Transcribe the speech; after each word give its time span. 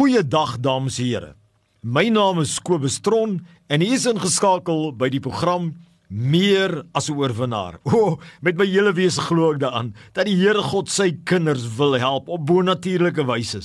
Goeiedag 0.00 0.54
dames 0.64 0.96
en 0.96 1.04
here. 1.04 1.34
My 1.84 2.06
naam 2.08 2.38
is 2.40 2.54
Kobus 2.64 2.94
Tron 3.04 3.34
en 3.68 3.82
ek 3.84 3.90
is 3.92 4.06
ingeskakel 4.08 4.94
by 4.96 5.10
die 5.12 5.20
program 5.20 5.74
Meer 6.08 6.72
as 6.96 7.10
'n 7.10 7.18
oorwinnaar. 7.20 7.76
O, 7.84 7.92
oh, 7.92 8.16
met 8.40 8.56
my 8.56 8.64
hele 8.64 8.94
wese 8.96 9.20
glo 9.20 9.52
ek 9.52 9.60
daaraan 9.60 9.92
dat 10.16 10.24
die 10.24 10.38
Here 10.40 10.62
God 10.62 10.88
sy 10.88 11.10
kinders 11.28 11.68
wil 11.76 11.98
help 12.00 12.32
op 12.32 12.46
bonatuurlike 12.48 13.26
wyse 13.28 13.60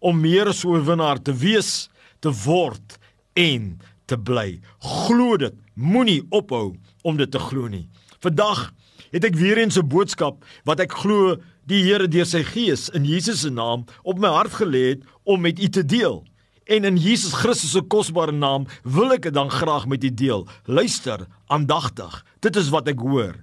om 0.00 0.16
meer 0.16 0.48
as 0.48 0.64
'n 0.64 0.72
oorwinnaar 0.72 1.20
te 1.20 1.36
wees, 1.36 1.90
te 2.20 2.32
word 2.32 2.96
en 3.36 3.78
te 4.06 4.16
bly. 4.16 4.60
Glo 4.80 5.36
dit, 5.36 5.54
moenie 5.76 6.24
ophou 6.30 6.78
om 7.04 7.16
dit 7.18 7.30
te 7.30 7.38
glo 7.38 7.68
nie. 7.68 7.90
Vandag 8.24 8.72
het 9.12 9.24
ek 9.24 9.36
weer 9.36 9.58
eens 9.58 9.76
'n 9.76 9.86
boodskap 9.86 10.44
wat 10.64 10.80
ek 10.80 10.92
glo 10.92 11.36
die 11.68 11.82
Here 11.84 12.08
deur 12.08 12.26
sy 12.28 12.42
gees 12.46 12.88
in 12.96 13.06
Jesus 13.08 13.44
se 13.44 13.50
naam 13.52 13.84
op 14.02 14.20
my 14.20 14.30
hart 14.32 14.56
gelê 14.56 14.84
het 14.94 15.04
om 15.28 15.42
met 15.44 15.60
u 15.60 15.68
te 15.68 15.84
deel. 15.84 16.22
En 16.68 16.84
in 16.84 16.96
Jesus 17.00 17.32
Christus 17.32 17.72
se 17.76 17.82
kosbare 17.84 18.32
naam 18.32 18.66
wil 18.84 19.12
ek 19.16 19.28
dit 19.28 19.36
dan 19.36 19.50
graag 19.52 19.86
met 19.88 20.04
u 20.04 20.10
deel. 20.12 20.46
Luister 20.64 21.26
aandagtig. 21.48 22.24
Dit 22.44 22.56
is 22.56 22.72
wat 22.72 22.88
ek 22.92 23.00
hoor. 23.00 23.36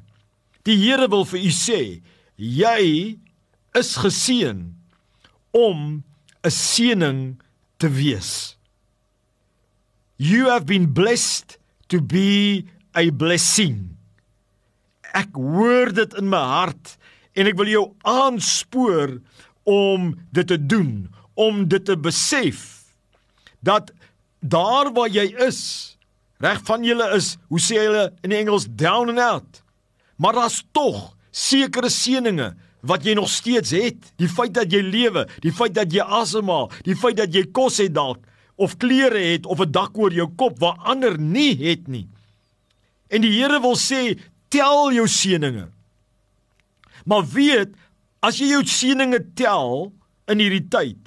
Die 0.65 0.77
Here 0.81 1.09
wil 1.09 1.25
vir 1.29 1.41
u 1.45 1.51
sê, 1.53 1.81
jy 2.37 2.83
is 3.77 3.91
geseën 4.01 4.61
om 5.53 6.03
'n 6.45 6.51
seëning 6.51 7.37
te 7.77 7.89
wees. 7.89 8.57
You 10.17 10.49
have 10.49 10.65
been 10.65 10.93
blessed 10.93 11.57
to 11.87 12.01
be 12.01 12.65
a 12.95 13.09
blessing. 13.11 13.97
Ek 15.13 15.33
hoor 15.33 15.93
dit 15.93 16.13
in 16.13 16.29
my 16.29 16.39
hart 16.39 16.97
en 17.35 17.49
ek 17.51 17.57
wil 17.59 17.69
jou 17.69 17.85
aanspoor 18.07 19.19
om 19.67 20.13
dit 20.35 20.47
te 20.47 20.57
doen, 20.57 21.07
om 21.35 21.65
dit 21.67 21.83
te 21.85 21.97
besef 21.99 22.85
dat 23.65 23.91
daar 24.39 24.91
waar 24.93 25.09
jy 25.09 25.25
is, 25.47 25.97
reg 26.43 26.61
van 26.67 26.85
julle 26.85 27.07
is, 27.17 27.35
hoe 27.49 27.61
sê 27.61 27.79
hulle 27.81 28.09
in 28.23 28.31
die 28.31 28.39
Engels 28.39 28.67
down 28.69 29.11
and 29.13 29.21
out. 29.21 29.61
Maar 30.21 30.37
daar's 30.39 30.61
tog 30.75 31.15
sekere 31.35 31.89
seëninge 31.91 32.53
wat 32.85 33.05
jy 33.05 33.15
nog 33.17 33.29
steeds 33.31 33.73
het. 33.75 34.11
Die 34.21 34.29
feit 34.29 34.53
dat 34.55 34.71
jy 34.71 34.83
lewe, 34.85 35.25
die 35.43 35.53
feit 35.55 35.73
dat 35.75 35.91
jy 35.93 36.05
asemhaal, 36.05 36.69
die 36.85 36.95
feit 36.95 37.17
dat 37.19 37.33
jy 37.33 37.47
kos 37.55 37.81
het 37.81 37.95
dalk 37.95 38.21
of 38.61 38.77
klere 38.79 39.19
het 39.33 39.45
of 39.45 39.59
'n 39.59 39.71
dak 39.71 39.97
oor 39.97 40.13
jou 40.13 40.29
kop 40.37 40.59
waar 40.59 40.77
ander 40.85 41.17
nie 41.19 41.55
het 41.57 41.87
nie. 41.87 42.07
En 43.09 43.21
die 43.21 43.31
Here 43.31 43.59
wil 43.59 43.75
sê, 43.75 44.19
tel 44.49 44.93
jou 44.93 45.07
seëninge. 45.07 45.74
Maar 47.05 47.25
weet, 47.33 47.75
as 48.25 48.39
jy 48.41 48.51
jou 48.53 48.63
seëninge 48.65 49.21
tel 49.37 49.91
in 50.31 50.41
hierdie 50.41 50.65
tyd 50.69 51.01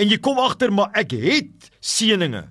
en 0.00 0.08
jy 0.08 0.16
kom 0.22 0.38
agter 0.40 0.72
maar 0.72 0.90
ek 0.96 1.12
het 1.12 1.68
seëninge, 1.84 2.46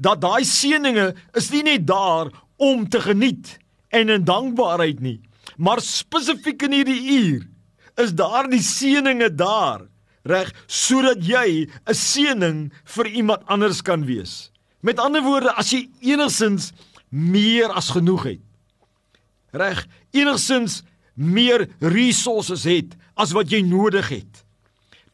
dat 0.00 0.22
daai 0.22 0.46
seëninge 0.48 1.10
is 1.38 1.50
nie 1.52 1.62
net 1.66 1.84
daar 1.86 2.30
om 2.56 2.86
te 2.88 3.02
geniet 3.04 3.58
en 3.94 4.10
in 4.10 4.24
dankbaarheid 4.26 5.02
nie, 5.04 5.18
maar 5.60 5.82
spesifiek 5.84 6.64
in 6.66 6.78
hierdie 6.80 7.02
uur 7.18 7.42
is 8.02 8.14
daar 8.16 8.48
die 8.50 8.62
seëninge 8.64 9.28
daar, 9.36 9.84
reg, 10.26 10.50
sodat 10.66 11.20
jy 11.22 11.68
'n 11.68 11.94
seëning 11.94 12.72
vir 12.96 13.06
iemand 13.06 13.42
anders 13.46 13.82
kan 13.82 14.04
wees. 14.04 14.50
Met 14.80 14.98
ander 14.98 15.22
woorde, 15.22 15.52
as 15.52 15.70
jy 15.70 15.88
enigsins 16.00 16.72
meer 17.10 17.70
as 17.70 17.90
genoeg 17.90 18.24
het. 18.24 18.40
Reg, 19.52 19.86
enigsins 20.10 20.82
meer 21.14 21.68
resources 21.80 22.64
het 22.68 22.94
as 23.14 23.32
wat 23.36 23.52
jy 23.52 23.62
nodig 23.66 24.08
het. 24.10 24.42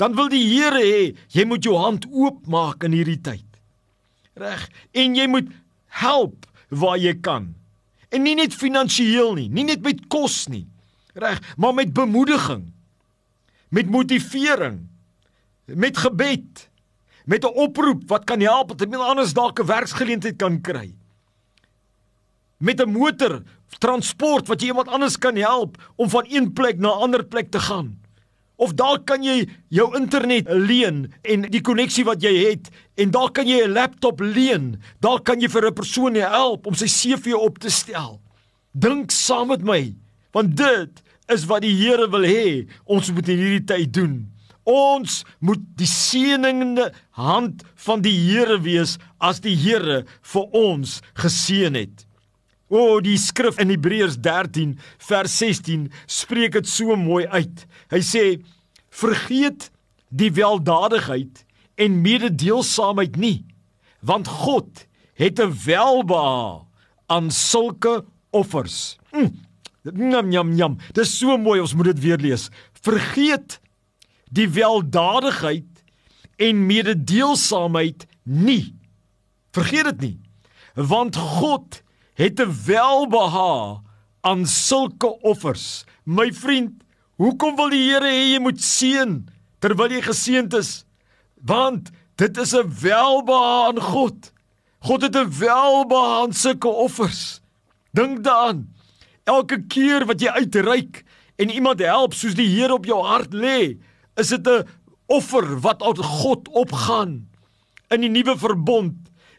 Dan 0.01 0.17
wil 0.17 0.31
die 0.33 0.45
Here 0.49 0.81
hê 0.81 1.15
jy 1.29 1.45
moet 1.45 1.65
jou 1.65 1.77
hand 1.77 2.07
oopmaak 2.09 2.85
in 2.89 2.97
hierdie 2.97 3.21
tyd. 3.21 3.47
Reg? 4.41 4.69
En 4.97 5.17
jy 5.17 5.27
moet 5.29 5.51
help 6.01 6.47
waar 6.69 6.99
jy 6.99 7.15
kan. 7.21 7.51
En 8.11 8.25
nie 8.25 8.35
net 8.35 8.57
finansiëel 8.57 9.35
nie, 9.37 9.49
nie 9.53 9.67
net 9.69 9.83
met 9.85 10.07
kos 10.09 10.47
nie. 10.49 10.67
Reg, 11.15 11.43
maar 11.57 11.75
met 11.75 11.93
bemoediging. 11.93 12.71
Met 13.69 13.91
motivering. 13.91 14.87
Met 15.67 15.99
gebed. 15.99 16.69
Met 17.25 17.45
'n 17.45 17.55
oproep 17.55 18.09
wat 18.09 18.25
kan 18.25 18.41
help 18.41 18.69
dat 18.69 18.81
iemand 18.81 19.03
anders 19.03 19.33
dalk 19.33 19.61
'n 19.61 19.67
werksgeleentheid 19.67 20.37
kan 20.37 20.61
kry 20.61 20.95
met 22.61 22.81
'n 22.81 22.91
motor 22.91 23.43
transport 23.79 24.49
wat 24.49 24.61
jy 24.61 24.73
iemand 24.73 24.89
anders 24.89 25.19
kan 25.19 25.37
help 25.37 25.77
om 25.97 26.11
van 26.11 26.25
een 26.29 26.53
plek 26.53 26.79
na 26.79 26.89
'n 26.89 27.03
ander 27.03 27.25
plek 27.25 27.51
te 27.51 27.61
gaan. 27.61 28.01
Of 28.61 28.75
dalk 28.77 29.07
kan 29.07 29.23
jy 29.25 29.49
jou 29.69 29.97
internet 29.97 30.45
leen 30.49 31.13
en 31.23 31.47
die 31.49 31.63
koneksie 31.65 32.05
wat 32.05 32.21
jy 32.23 32.33
het 32.51 32.69
en 33.01 33.11
dalk 33.11 33.35
kan 33.35 33.49
jy 33.49 33.65
'n 33.65 33.73
laptop 33.73 34.21
leen. 34.21 34.83
Dalk 35.01 35.25
kan 35.25 35.41
jy 35.41 35.49
vir 35.49 35.67
'n 35.67 35.75
persoon 35.75 36.15
help 36.15 36.67
om 36.67 36.75
sy 36.75 36.87
CV 36.87 37.33
op 37.33 37.59
te 37.59 37.71
stel. 37.71 38.21
Dink 38.73 39.11
saam 39.11 39.49
met 39.49 39.63
my, 39.63 39.95
want 40.33 40.57
dit 40.57 41.03
is 41.29 41.47
wat 41.47 41.63
die 41.63 41.75
Here 41.75 42.09
wil 42.11 42.27
hê 42.27 42.69
ons 42.85 43.11
moet 43.13 43.29
in 43.29 43.39
hierdie 43.39 43.65
tyd 43.65 43.93
doen. 43.93 44.29
Ons 44.65 45.25
moet 45.41 45.63
die 45.77 45.89
seënende 45.89 46.93
hand 47.17 47.63
van 47.75 48.03
die 48.03 48.15
Here 48.15 48.61
wees 48.61 48.99
as 49.19 49.41
die 49.41 49.57
Here 49.57 50.05
vir 50.23 50.43
ons 50.53 51.01
geseën 51.15 51.75
het. 51.75 52.07
O, 52.71 52.79
oh, 52.79 52.97
die 53.03 53.19
skrif 53.19 53.59
in 53.59 53.73
Hebreërs 53.73 54.21
13 54.23 54.77
vers 55.03 55.33
16 55.43 55.89
spreek 56.07 56.55
dit 56.55 56.69
so 56.71 56.95
mooi 56.95 57.25
uit. 57.27 57.65
Hy 57.91 57.99
sê: 57.99 58.23
"Vergeet 58.95 59.73
die 60.09 60.31
weldadigheid 60.39 61.43
en 61.75 62.01
mededeelsaamheid 62.03 63.17
nie, 63.19 63.43
want 64.01 64.31
God 64.31 64.87
het 65.19 65.41
'n 65.41 65.51
welbehae 65.67 66.63
aan 67.09 67.31
sulke 67.31 68.05
offers." 68.31 68.99
Mm. 69.11 69.35
Njam 69.83 70.29
njam 70.29 70.55
njam. 70.55 70.79
Dit 70.93 71.05
is 71.05 71.19
so 71.19 71.37
mooi, 71.39 71.61
ons 71.61 71.75
moet 71.75 71.85
dit 71.85 72.01
weer 72.01 72.19
lees. 72.19 72.51
Vergeet 72.83 73.61
die 74.31 74.49
weldadigheid 74.49 75.85
en 76.37 76.67
mededeelsaamheid 76.67 78.07
nie. 78.23 78.75
Vergeet 79.51 79.85
dit 79.85 80.01
nie. 80.01 80.21
Want 80.75 81.17
God 81.17 81.83
het 82.21 82.41
'n 82.41 82.53
welbehae 82.67 83.81
aan 84.21 84.47
sulke 84.47 85.21
offers. 85.21 85.85
My 86.05 86.33
vriend, 86.33 86.85
hoekom 87.17 87.57
wil 87.57 87.71
die 87.71 87.91
Here 87.91 88.05
hê 88.05 88.33
jy 88.33 88.41
moet 88.41 88.61
seën 88.61 89.29
terwyl 89.59 89.91
jy 89.91 90.03
geseënd 90.03 90.55
is? 90.55 90.85
Want 91.41 91.91
dit 92.17 92.37
is 92.37 92.53
'n 92.53 92.69
welbehae 92.81 93.69
aan 93.69 93.81
God. 93.81 94.33
God 94.81 95.03
het 95.03 95.17
'n 95.17 95.33
welbehae 95.39 96.23
aan 96.23 96.33
sulke 96.33 96.69
offers. 96.69 97.41
Dink 97.93 98.25
daaraan. 98.25 98.75
Elke 99.25 99.67
keer 99.67 100.07
wat 100.07 100.21
jy 100.21 100.29
uitreik 100.29 101.05
en 101.37 101.51
iemand 101.51 101.81
help 101.81 102.15
soos 102.15 102.35
die 102.35 102.49
Here 102.49 102.73
op 102.73 102.85
jou 102.85 103.05
hart 103.05 103.33
lê, 103.33 103.79
is 104.17 104.29
dit 104.29 104.47
'n 104.47 104.67
offer 105.07 105.61
wat 105.61 105.83
uit 105.83 105.99
God 105.99 106.49
opgaan 106.49 107.29
in 107.89 108.01
die 108.01 108.11
nuwe 108.11 108.39
verbond 108.39 108.95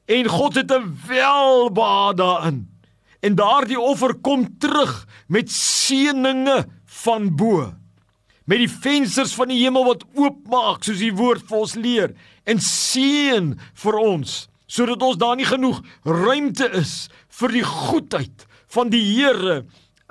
en 0.05 0.27
God 0.27 0.55
het 0.55 0.71
'n 0.71 0.97
welbehae 1.07 2.13
daarin. 2.13 2.70
En 3.21 3.37
daardie 3.37 3.79
offer 3.79 4.15
kom 4.25 4.47
terug 4.57 5.05
met 5.29 5.51
seëninge 5.53 6.65
van 7.03 7.29
bo. 7.37 7.69
Met 8.49 8.63
die 8.63 8.71
vensters 8.71 9.35
van 9.37 9.51
die 9.53 9.61
hemel 9.61 9.85
wat 9.85 10.05
oopmaak 10.17 10.83
soos 10.83 11.01
die 11.03 11.13
woord 11.15 11.45
vir 11.49 11.59
ons 11.61 11.75
leer 11.77 12.15
en 12.49 12.63
seën 12.65 13.53
vir 13.83 13.99
ons 14.01 14.39
sodat 14.71 15.03
ons 15.03 15.19
daar 15.19 15.35
nie 15.35 15.47
genoeg 15.47 15.81
ruimte 16.07 16.69
is 16.79 17.09
vir 17.41 17.53
die 17.57 17.65
goedheid 17.67 18.45
van 18.71 18.91
die 18.91 19.03
Here 19.03 19.65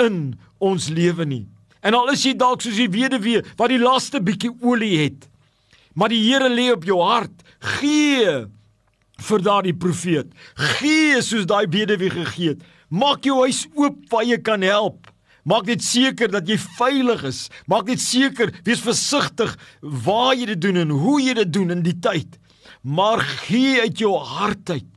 in 0.05 0.37
ons 0.61 0.91
lewe 0.93 1.25
nie. 1.25 1.47
En 1.81 1.97
al 1.97 2.13
is 2.13 2.27
jy 2.27 2.35
dalk 2.37 2.61
soos 2.65 2.77
die 2.77 2.91
weduwee 2.93 3.41
wat 3.57 3.73
die 3.73 3.81
laaste 3.81 4.21
bietjie 4.25 4.53
olie 4.61 4.99
het, 5.01 5.25
maar 5.97 6.13
die 6.13 6.21
Here 6.27 6.51
lê 6.53 6.69
op 6.75 6.85
jou 6.85 7.01
hart, 7.01 7.33
gee 7.81 8.35
vir 9.21 9.45
daardie 9.45 9.77
profeet. 9.77 10.29
Gee 10.77 11.21
soos 11.25 11.49
daai 11.49 11.67
weduwee 11.73 12.13
gegee 12.13 12.55
het. 12.55 12.69
Maak 12.91 13.23
jou 13.23 13.37
huis 13.45 13.69
oop 13.79 14.03
waar 14.11 14.27
jy 14.27 14.41
kan 14.43 14.65
help. 14.67 15.07
Maak 15.47 15.69
net 15.71 15.83
seker 15.85 16.31
dat 16.31 16.49
jy 16.51 16.57
veilig 16.59 17.23
is. 17.29 17.45
Maak 17.71 17.87
net 17.87 18.03
seker, 18.03 18.51
wees 18.67 18.83
versigtig 18.83 19.55
waar 19.81 20.35
jy 20.35 20.51
dit 20.53 20.63
doen 20.67 20.81
en 20.83 20.95
hoe 20.99 21.21
jy 21.23 21.37
dit 21.39 21.53
doen 21.55 21.71
in 21.71 21.85
die 21.87 21.95
tyd. 22.03 22.35
Maar 22.83 23.23
gee 23.47 23.79
uit 23.87 24.03
jou 24.03 24.17
hart 24.19 24.75
uit. 24.75 24.89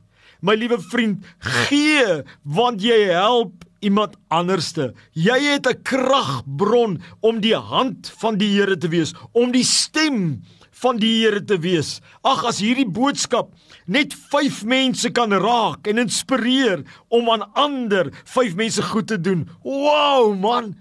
My 0.44 0.56
liewe 0.58 0.80
vriend, 0.90 1.22
gee 1.38 2.18
want 2.42 2.82
jy 2.84 2.98
help 3.14 3.62
iemand 3.84 4.18
anderste. 4.28 4.92
Jy 5.12 5.38
het 5.54 5.66
'n 5.70 5.82
kragbron 5.82 7.00
om 7.20 7.40
die 7.40 7.56
hand 7.56 8.12
van 8.18 8.36
die 8.36 8.50
Here 8.58 8.76
te 8.76 8.88
wees, 8.88 9.14
om 9.32 9.52
die 9.52 9.64
stem 9.64 10.42
van 10.84 11.00
die 11.00 11.14
Here 11.22 11.40
te 11.40 11.56
wees. 11.64 11.98
Ag 12.26 12.44
as 12.50 12.60
hierdie 12.62 12.88
boodskap 12.88 13.52
net 13.88 14.14
5 14.32 14.62
mense 14.68 15.10
kan 15.16 15.32
raak 15.32 15.88
en 15.88 16.04
inspireer 16.04 16.84
om 17.08 17.30
aan 17.32 17.48
ander 17.56 18.12
5 18.24 18.56
mense 18.60 18.84
goed 18.92 19.08
te 19.12 19.20
doen. 19.20 19.46
Wow 19.64 20.34
man, 20.36 20.74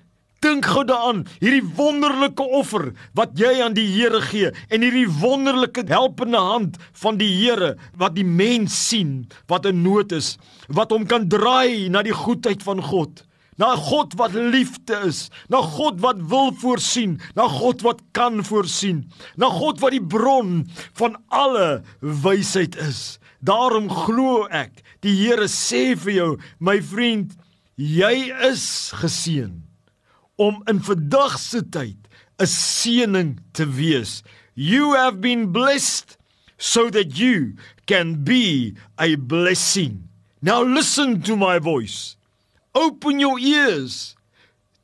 Dink 0.44 0.66
gou 0.68 0.82
daaraan, 0.84 1.22
hierdie 1.40 1.64
wonderlike 1.78 2.44
offer 2.44 2.90
wat 3.16 3.38
jy 3.40 3.62
aan 3.64 3.78
die 3.78 3.86
Here 3.88 4.20
gee 4.26 4.50
en 4.68 4.84
hierdie 4.84 5.08
wonderlike 5.22 5.86
helpende 5.88 6.42
hand 6.44 6.80
van 7.00 7.16
die 7.22 7.30
Here 7.32 7.78
wat 7.96 8.18
die 8.18 8.28
mens 8.28 8.76
sien 8.90 9.22
wat 9.48 9.70
in 9.70 9.86
nood 9.86 10.12
is, 10.12 10.34
wat 10.68 10.92
hom 10.92 11.08
kan 11.08 11.30
draai 11.32 11.88
na 11.88 12.04
die 12.04 12.16
goedheid 12.26 12.66
van 12.68 12.84
God 12.84 13.24
na 13.58 13.74
God 13.76 14.16
wat 14.20 14.34
liefde 14.34 14.98
is, 15.08 15.30
na 15.50 15.62
God 15.62 16.02
wat 16.04 16.22
wil 16.32 16.54
voorsien, 16.62 17.20
na 17.38 17.48
God 17.48 17.84
wat 17.86 18.02
kan 18.12 18.44
voorsien, 18.46 19.04
na 19.38 19.50
God 19.54 19.82
wat 19.84 19.96
die 19.96 20.04
bron 20.04 20.64
van 21.00 21.18
alle 21.30 21.84
wysheid 22.02 22.78
is. 22.82 23.20
Daarom 23.44 23.90
glo 23.92 24.48
ek, 24.50 24.82
die 25.04 25.16
Here 25.20 25.50
sê 25.52 25.94
vir 26.00 26.14
jou, 26.16 26.32
my 26.60 26.80
vriend, 26.82 27.36
jy 27.76 28.32
is 28.50 28.94
geseën 29.02 29.54
om 30.42 30.64
in 30.70 30.80
vandag 30.82 31.38
se 31.38 31.62
tyd 31.62 32.00
'n 32.40 32.50
seëning 32.50 33.38
te 33.54 33.66
wees. 33.66 34.24
You 34.56 34.96
have 34.96 35.22
been 35.22 35.52
blessed 35.52 36.18
so 36.58 36.90
that 36.90 37.18
you 37.18 37.54
can 37.86 38.24
be 38.24 38.74
a 38.98 39.16
blessing. 39.16 40.10
Now 40.42 40.64
listen 40.64 41.22
to 41.22 41.36
my 41.36 41.60
voice. 41.60 42.18
Open 42.76 43.20
your 43.20 43.38
ears 43.40 44.16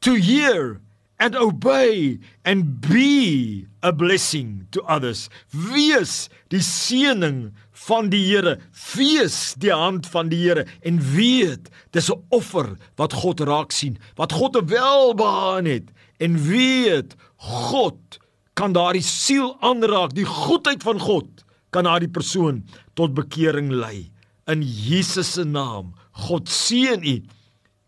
to 0.01 0.13
hear 0.13 0.81
and 1.19 1.35
obey 1.35 2.19
and 2.45 2.79
be 2.79 3.65
a 3.81 3.91
blessing 3.91 4.67
to 4.71 4.81
others. 4.83 5.29
Wees 5.51 6.29
die 6.53 6.61
seëning 6.63 7.49
van 7.87 8.11
die 8.13 8.21
Here. 8.29 8.59
Wees 8.93 9.55
die 9.59 9.73
hand 9.73 10.07
van 10.13 10.29
die 10.29 10.39
Here 10.45 10.67
en 10.85 11.01
weet 11.15 11.69
dis 11.91 12.09
'n 12.09 12.21
offer 12.29 12.77
wat 12.95 13.13
God 13.13 13.41
raak 13.41 13.71
sien, 13.71 13.97
wat 14.15 14.31
God 14.31 14.55
welbehaag 14.69 15.65
het 15.65 15.89
en 16.19 16.37
weet 16.37 17.15
God 17.37 18.19
kan 18.53 18.73
daardie 18.73 19.03
siel 19.03 19.57
aanraak, 19.61 20.13
die 20.13 20.27
goedheid 20.27 20.83
van 20.83 20.99
God 20.99 21.27
kan 21.71 21.83
daardie 21.83 22.11
persoon 22.11 22.63
tot 22.93 23.13
bekering 23.13 23.71
lei. 23.71 24.11
In 24.47 24.61
Jesus 24.61 25.33
se 25.33 25.43
naam. 25.43 25.93
God 26.11 26.49
seën 26.49 27.03
u. 27.03 27.23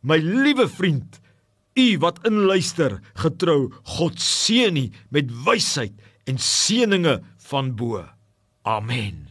My 0.01 0.18
liewe 0.18 0.65
vriend, 0.69 1.19
u 1.77 1.98
wat 2.01 2.19
inluister, 2.25 3.00
getrou, 3.13 3.69
God 3.98 4.21
seën 4.21 4.77
u 4.77 4.88
met 5.13 5.30
wysheid 5.45 5.94
en 6.25 6.42
seëninge 6.42 7.19
van 7.38 7.75
bo. 7.75 8.01
Amen. 8.65 9.27